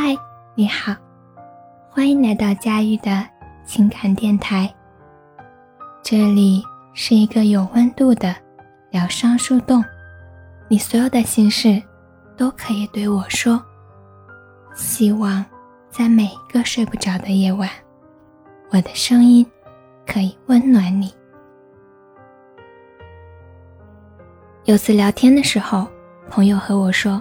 [0.00, 0.16] 嗨，
[0.54, 0.94] 你好，
[1.90, 3.26] 欢迎来到佳玉的
[3.64, 4.72] 情感电台。
[6.04, 6.62] 这里
[6.94, 8.32] 是一个有温度的
[8.92, 9.84] 疗伤树洞，
[10.68, 11.82] 你所有的心事
[12.36, 13.60] 都可以对我说。
[14.72, 15.44] 希望
[15.90, 17.68] 在每一个睡不着的夜晚，
[18.70, 19.44] 我的声音
[20.06, 21.12] 可以温暖你。
[24.62, 25.88] 有次聊天的时候，
[26.30, 27.20] 朋友和我说：“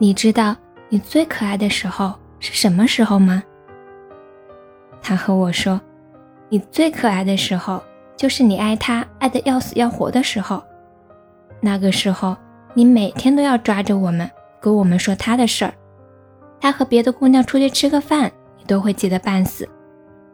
[0.00, 0.56] 你知道
[0.90, 3.42] 你最可爱的时候是什么时候吗？”
[5.00, 5.80] 他和我说
[6.50, 7.82] ：“你最可爱的时候
[8.16, 10.62] 就是你爱他爱得要死要活的时候。
[11.60, 12.36] 那个时候，
[12.74, 14.30] 你每天都要抓着我们，
[14.60, 15.72] 跟我们说他的事儿。
[16.60, 19.66] 他和别的姑娘出去吃个饭，你都会急得半死。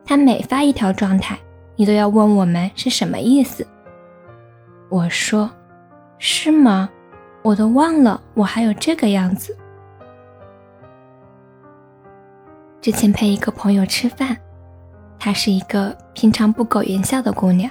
[0.04, 1.38] 他每发一条状态，
[1.76, 3.66] 你都要问我们是什么意思。”
[4.90, 5.50] 我说。
[6.18, 6.88] 是吗？
[7.42, 9.54] 我都忘了我还有这个样子。
[12.86, 14.36] 之前陪一个朋友吃饭，
[15.18, 17.68] 她是一个平常不苟言笑的姑娘，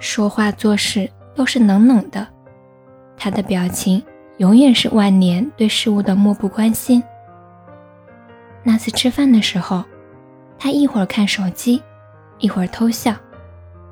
[0.00, 2.26] 说话做事都是冷冷的，
[3.16, 4.04] 她的表情
[4.36, 7.02] 永远是万年对事物的漠不关心。
[8.62, 9.82] 那次吃饭的时候，
[10.58, 11.82] 她一会儿看手机，
[12.36, 13.14] 一会儿偷笑，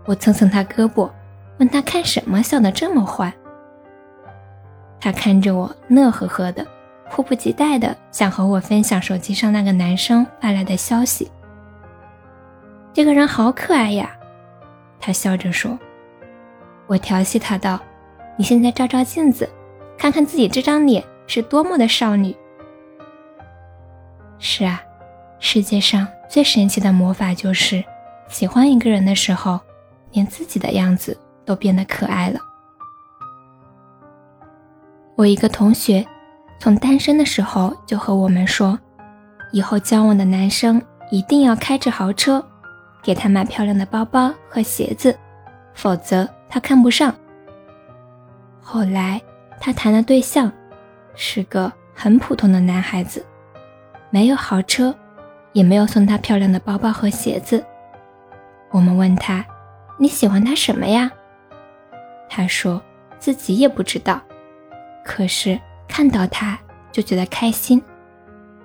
[0.05, 1.11] 我蹭蹭她胳膊，
[1.61, 3.33] 问她看什么笑得这么坏。
[5.01, 6.67] 他看着我，乐呵呵的，
[7.11, 11.31] 迫不及待的想和我分享手机上那个男生发来的消息。
[12.93, 14.11] 这个人好可爱呀，
[14.99, 15.79] 他笑着说。
[16.87, 17.81] 我调戏他道
[18.39, 19.49] ：“你现在照照镜子，
[19.99, 22.35] 看看自己这张脸是多么的少女。”
[24.39, 24.83] 是啊，
[25.39, 27.83] 世界上最神奇的魔法就是，
[28.29, 29.59] 喜欢一个人的时候，
[30.13, 32.39] 连自己的样子都变得可爱了。
[35.17, 36.07] 我一个同学，
[36.59, 38.79] 从单身的时候就和我们说，
[39.53, 42.45] 以后交往的男生一定要开着豪车，
[43.03, 45.17] 给他买漂亮的包包和鞋子，
[45.75, 47.15] 否则他看不上。
[48.61, 49.21] 后来
[49.61, 50.51] 他谈的对象
[51.15, 53.25] 是个很普通的男孩子，
[54.11, 54.95] 没有豪车，
[55.53, 57.65] 也没有送他漂亮的包包和鞋子。
[58.73, 59.45] 我们问他
[59.99, 61.11] ：“你喜欢他什么呀？”
[62.29, 62.83] 他说
[63.19, 64.21] 自己也不知道。
[65.05, 65.59] 可是
[65.89, 66.59] 看到他
[66.93, 67.83] 就觉得开心，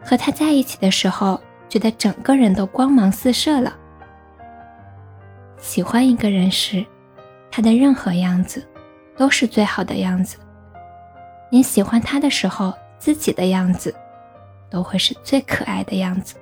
[0.03, 1.39] 和他在一起的时候，
[1.69, 3.73] 觉得整个人都光芒四射了。
[5.57, 6.85] 喜欢一个人时，
[7.49, 8.67] 他的任何样子
[9.15, 10.37] 都是最好的样子，
[11.51, 13.93] 连喜欢他的时候自己的样子，
[14.69, 16.35] 都会是最可爱的样子。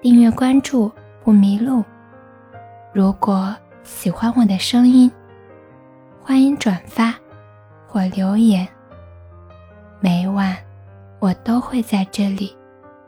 [0.00, 0.92] 订阅关注
[1.24, 1.84] 不迷路。
[2.92, 5.10] 如果喜欢我的声音，
[6.22, 7.14] 欢迎转发。
[7.90, 8.68] 或留言，
[10.00, 10.56] 每晚
[11.18, 12.56] 我都会在这里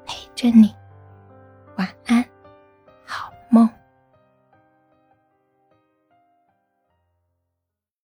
[0.05, 0.80] 陪着你。